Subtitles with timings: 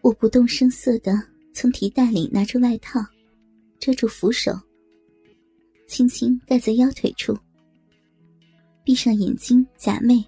[0.00, 1.12] 我不动声色的
[1.52, 3.00] 从提袋里拿出外套，
[3.78, 4.52] 遮住扶手，
[5.86, 7.36] 轻轻盖在腰腿处，
[8.84, 10.24] 闭上眼睛假寐。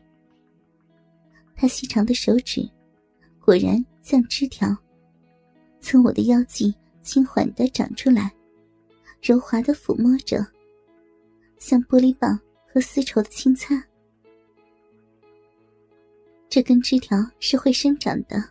[1.55, 2.69] 他细长的手指，
[3.39, 4.77] 果然像枝条，
[5.81, 8.31] 从我的腰际轻缓的长出来，
[9.23, 10.45] 柔滑的抚摸着，
[11.59, 13.83] 像玻璃棒和丝绸的轻擦。
[16.49, 18.43] 这根枝条是会生长的。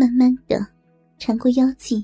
[0.00, 0.66] 慢慢的，
[1.18, 2.02] 缠过腰际，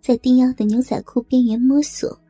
[0.00, 2.20] 在低腰的牛仔裤边缘摸索。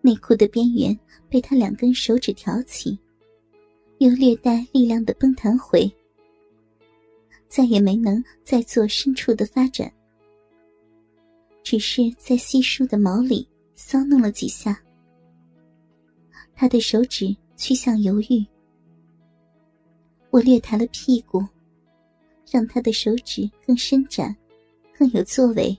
[0.00, 0.98] 内裤的边缘
[1.28, 2.98] 被他两根手指挑起，
[3.98, 5.86] 又略带力量的崩弹回，
[7.46, 9.92] 再也没能再做深处的发展，
[11.62, 13.46] 只是在稀疏的毛里
[13.76, 14.82] 搔弄了几下。
[16.54, 18.42] 他的手指趋向犹豫，
[20.30, 21.46] 我略抬了屁股。
[22.54, 24.32] 让他的手指更伸展，
[24.96, 25.76] 更有作为。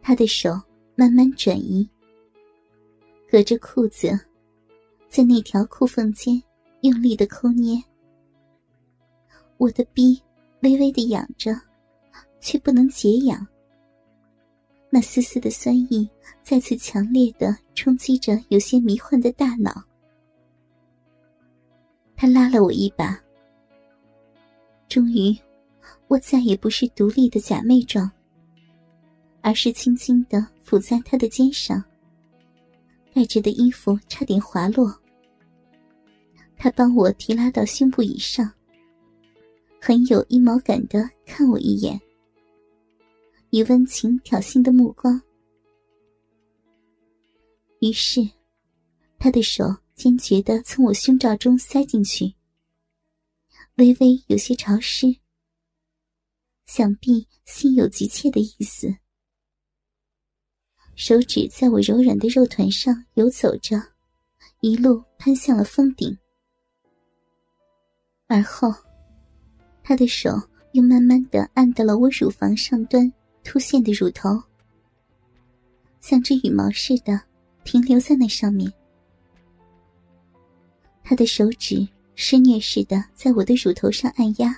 [0.00, 0.50] 他的手
[0.94, 1.90] 慢慢转移，
[3.28, 4.16] 隔着裤子，
[5.08, 6.40] 在那条裤缝间
[6.82, 7.82] 用力的抠捏。
[9.56, 10.22] 我的臂
[10.60, 11.50] 微微的痒着，
[12.38, 13.44] 却不能解痒。
[14.88, 16.08] 那丝丝的酸意
[16.44, 19.82] 再次强烈的冲击着有些迷幻的大脑。
[22.14, 23.20] 他拉了我一把。
[24.90, 25.32] 终于，
[26.08, 28.10] 我再也不是独立的假寐状，
[29.40, 31.80] 而是轻轻的伏在他的肩上。
[33.14, 34.92] 盖着的衣服差点滑落。
[36.56, 38.52] 他帮我提拉到胸部以上，
[39.80, 41.98] 很有阴谋感的看我一眼，
[43.50, 45.22] 以温情挑衅的目光。
[47.78, 48.28] 于是，
[49.20, 52.34] 他的手坚决的从我胸罩中塞进去。
[53.80, 55.06] 微微有些潮湿，
[56.66, 58.94] 想必心有急切的意思。
[60.96, 63.82] 手指在我柔软的肉团上游走着，
[64.60, 66.14] 一路攀向了峰顶。
[68.26, 68.70] 而后，
[69.82, 70.30] 他的手
[70.72, 73.10] 又慢慢的按到了我乳房上端
[73.42, 74.28] 凸现的乳头，
[76.00, 77.18] 像只羽毛似的
[77.64, 78.70] 停留在那上面。
[81.02, 81.88] 他的手指。
[82.22, 84.54] 施虐似的在我的乳头上按压，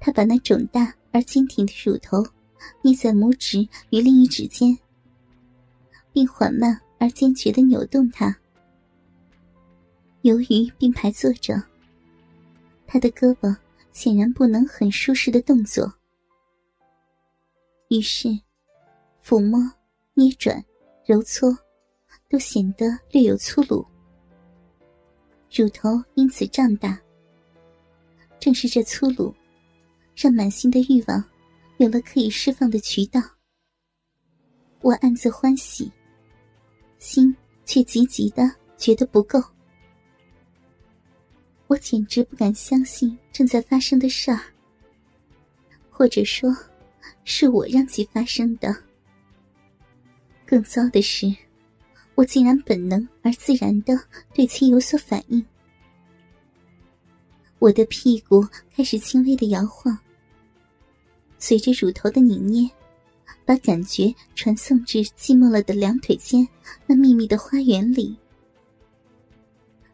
[0.00, 2.24] 他把那肿大而坚挺的乳头
[2.80, 3.60] 捏在拇指
[3.90, 4.74] 与另一指间，
[6.14, 8.34] 并缓慢而坚决的扭动它。
[10.22, 11.62] 由于并排坐着，
[12.86, 13.54] 他的胳膊
[13.92, 15.92] 显然不能很舒适的动作，
[17.90, 18.28] 于是
[19.22, 19.60] 抚摸、
[20.14, 20.64] 捏转、
[21.04, 21.54] 揉搓，
[22.30, 23.86] 都显得略有粗鲁。
[25.56, 27.00] 乳头因此胀大，
[28.38, 29.34] 正是这粗鲁，
[30.14, 31.24] 让满心的欲望
[31.78, 33.18] 有了可以释放的渠道。
[34.82, 35.90] 我暗自欢喜，
[36.98, 37.34] 心
[37.64, 39.42] 却急急的觉得不够。
[41.68, 44.38] 我简直不敢相信正在发生的事儿，
[45.88, 46.54] 或者说，
[47.24, 48.76] 是我让其发生的。
[50.44, 51.34] 更糟的是。
[52.16, 53.94] 我竟然本能而自然的
[54.32, 55.44] 对其有所反应，
[57.58, 58.42] 我的屁股
[58.74, 59.96] 开始轻微的摇晃，
[61.38, 62.68] 随着乳头的拧捏，
[63.44, 66.48] 把感觉传送至寂寞了的两腿间
[66.86, 68.16] 那秘密的花园里。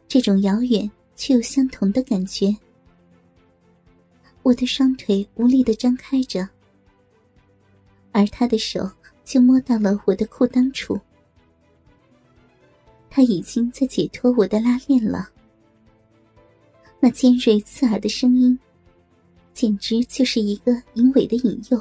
[0.06, 2.56] 这种遥远却又相同的感觉，
[4.44, 6.48] 我的双腿无力的张开着，
[8.12, 8.88] 而他的手
[9.24, 11.00] 就摸到了我的裤裆处。
[13.14, 15.28] 他已经在解脱我的拉链了。
[16.98, 18.58] 那尖锐刺耳的声音，
[19.52, 21.78] 简直就是一个淫尾的引诱。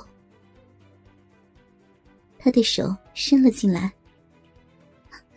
[2.38, 3.90] 他的手伸了进来，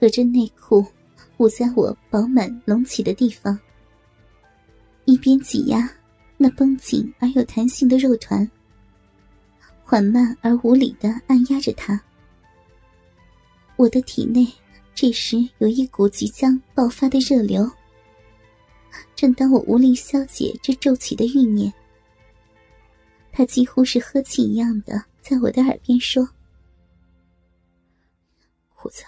[0.00, 0.84] 隔着内裤
[1.37, 3.56] 捂在我饱满隆起的地方，
[5.04, 5.88] 一边挤压
[6.36, 8.51] 那绷紧而有弹性的肉团，
[9.84, 12.03] 缓慢而无理的按压着它。
[13.77, 14.45] 我的体内。
[14.95, 17.69] 这时有一股即将爆发的热流。
[19.17, 21.73] 正当我无力消解这骤起的欲念，
[23.33, 26.29] 他几乎是呵气一样的在我的耳边说
[28.77, 29.03] ：“裤子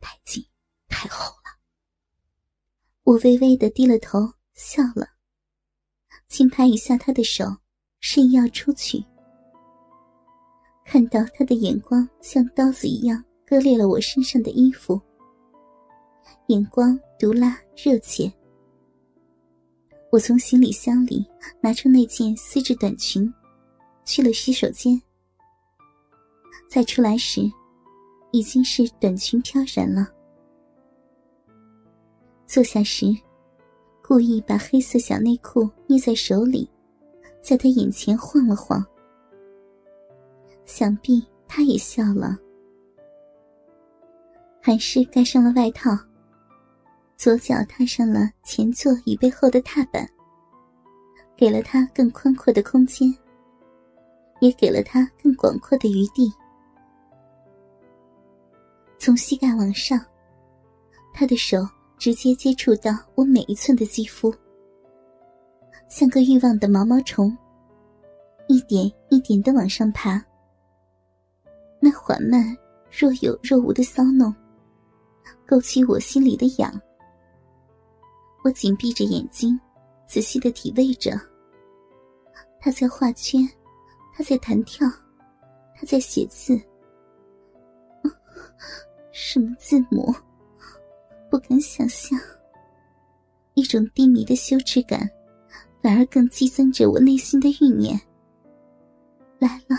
[0.00, 0.42] 太紧，
[0.88, 1.58] 太厚了。”
[3.04, 5.06] 我微微的低了头，笑了，
[6.28, 7.44] 轻拍一下他的手，
[8.00, 9.04] 示意要出去。
[10.84, 14.98] 看到他的眼光像刀子一样割裂了我身上的衣服。
[16.46, 18.32] 眼光毒辣热切，
[20.10, 21.26] 我从行李箱里
[21.60, 23.32] 拿出那件丝质短裙，
[24.04, 25.00] 去了洗手间。
[26.68, 27.40] 再出来时，
[28.32, 30.08] 已经是短裙飘然了。
[32.46, 33.06] 坐下时，
[34.02, 36.68] 故意把黑色小内裤捏在手里，
[37.42, 38.84] 在他眼前晃了晃。
[40.64, 42.36] 想必他也笑了，
[44.60, 45.96] 还是盖上了外套。
[47.16, 50.06] 左脚踏上了前座椅背后的踏板，
[51.34, 53.12] 给了他更宽阔的空间，
[54.40, 56.30] 也给了他更广阔的余地。
[58.98, 59.98] 从膝盖往上，
[61.14, 61.66] 他的手
[61.96, 64.32] 直接接触到我每一寸的肌肤，
[65.88, 67.36] 像个欲望的毛毛虫，
[68.46, 70.22] 一点一点的往上爬。
[71.80, 72.56] 那缓慢、
[72.90, 74.34] 若有若无的骚弄，
[75.46, 76.78] 勾起我心里的痒。
[78.46, 79.58] 我紧闭着眼睛，
[80.06, 81.20] 仔细的体味着。
[82.60, 83.44] 他在画圈，
[84.14, 84.88] 他在弹跳，
[85.74, 86.56] 他在写字。
[89.10, 90.14] 什么字母？
[91.28, 92.16] 不敢想象。
[93.54, 95.10] 一种低迷的羞耻感，
[95.82, 98.00] 反而更激增着我内心的欲念。
[99.40, 99.76] 来了，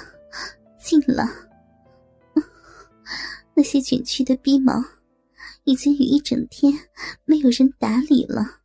[0.78, 1.26] 近了。
[3.56, 4.84] 那些卷曲的逼毛。
[5.64, 6.74] 已经有一整天
[7.26, 8.57] 没有人打理了。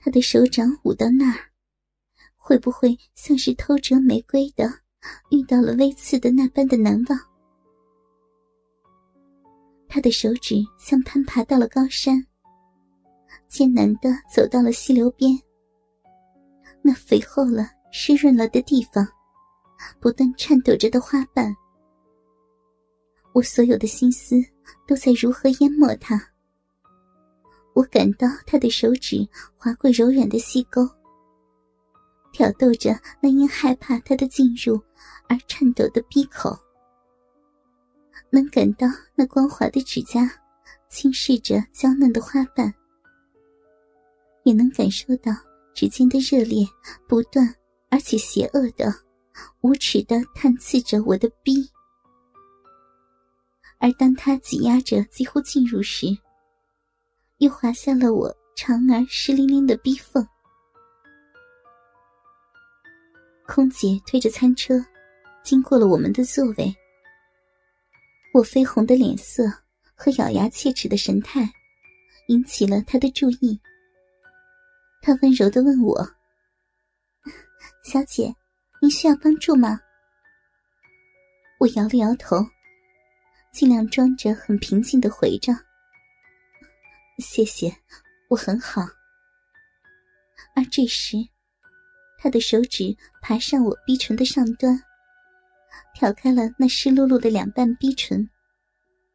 [0.00, 1.38] 他的手掌捂到那儿，
[2.36, 4.66] 会不会像是偷折玫瑰的，
[5.30, 7.20] 遇到了微刺的那般的难忘？
[9.88, 12.26] 他的手指像攀爬到了高山，
[13.46, 15.38] 艰难的走到了溪流边。
[16.82, 19.06] 那肥厚了、湿润了的地方，
[20.00, 21.54] 不断颤抖着的花瓣。
[23.34, 24.36] 我所有的心思。
[24.86, 26.29] 都在如何淹没他？
[27.80, 30.86] 我感到他的手指划过柔软的细沟，
[32.30, 34.78] 挑逗着那因害怕他的进入
[35.30, 36.54] 而颤抖的闭口。
[38.28, 40.30] 能感到那光滑的指甲
[40.90, 42.70] 轻拭着娇嫩的花瓣，
[44.42, 45.32] 也能感受到
[45.72, 46.66] 指尖的热烈
[47.08, 47.54] 不断
[47.88, 48.94] 而且邪恶的、
[49.62, 51.66] 无耻的探刺着我的逼。
[53.78, 56.08] 而当他挤压着几乎进入时，
[57.40, 60.26] 又滑下了我长而湿淋淋的逼缝。
[63.46, 64.74] 空姐推着餐车，
[65.42, 66.74] 经过了我们的座位。
[68.34, 69.44] 我绯红的脸色
[69.94, 71.50] 和咬牙切齿的神态，
[72.28, 73.58] 引起了他的注意。
[75.00, 76.06] 他温柔的问我
[77.82, 78.32] ：“小姐，
[78.82, 79.80] 您需要帮助吗？”
[81.58, 82.36] 我摇了摇头。
[83.52, 85.52] 尽量装着很平静的回着
[87.20, 87.76] ：“谢谢，
[88.28, 88.82] 我很好。”
[90.56, 91.16] 而这时，
[92.18, 94.82] 他的手指爬上我逼唇的上端，
[95.94, 98.28] 挑开了那湿漉漉的两半逼唇，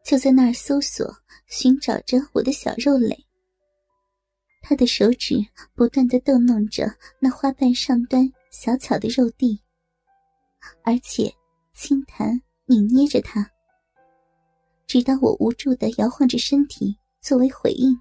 [0.04, 1.14] 就在那儿搜索
[1.48, 3.18] 寻找着我的小肉蕾。
[4.62, 5.36] 他的手指
[5.76, 6.88] 不断的逗弄着
[7.20, 9.62] 那花瓣上端小巧的肉蒂，
[10.84, 11.32] 而且
[11.74, 13.48] 轻弹拧捏着它。
[14.88, 18.00] 直到我无助的摇晃着身体作为回应，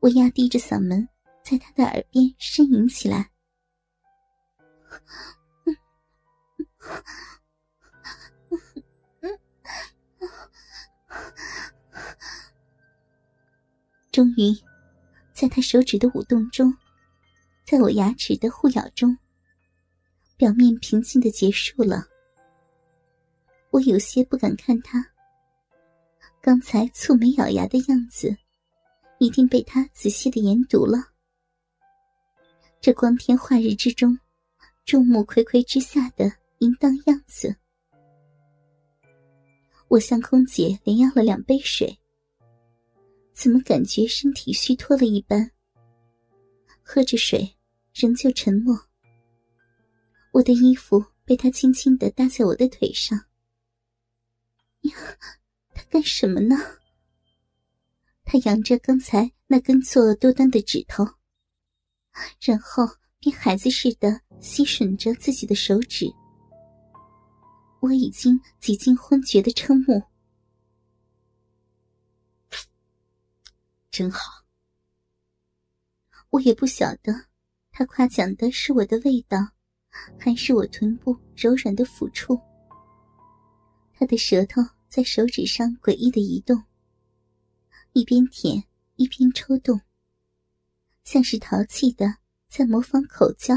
[0.00, 1.08] 我压低着嗓门
[1.42, 3.30] 在他的耳边呻吟起来。
[14.12, 14.54] 终于，
[15.32, 16.76] 在他手指的舞动中，
[17.66, 19.16] 在我牙齿的互咬中，
[20.36, 22.04] 表面平静的结束了。
[23.70, 25.02] 我有些不敢看他。
[26.40, 28.34] 刚才蹙眉咬牙的样子，
[29.18, 30.98] 一定被他仔细的研读了。
[32.80, 34.18] 这光天化日之中，
[34.84, 37.54] 众目睽睽之下的淫荡样子，
[39.88, 41.98] 我向空姐连要了两杯水。
[43.32, 45.50] 怎么感觉身体虚脱了一般？
[46.82, 47.56] 喝着水，
[47.92, 48.76] 仍旧沉默。
[50.32, 53.26] 我的衣服被他轻轻的搭在我的腿上。
[55.90, 56.54] 干什么呢？
[58.24, 61.02] 他扬着刚才那根作恶多端的指头，
[62.40, 62.86] 然后
[63.18, 66.06] 便孩子似的吸吮着自己的手指。
[67.80, 70.02] 我已经几近昏厥的瞠目。
[73.90, 74.44] 真好。
[76.30, 77.12] 我也不晓得，
[77.70, 79.38] 他夸奖的是我的味道，
[80.18, 82.38] 还是我臀部柔软的抚触。
[83.94, 84.60] 他的舌头。
[84.88, 86.64] 在手指上诡异的移动，
[87.92, 88.64] 一边舔
[88.96, 89.82] 一边抽动，
[91.04, 92.16] 像是淘气的
[92.48, 93.54] 在模仿口交。